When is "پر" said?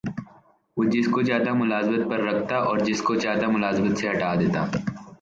2.09-2.19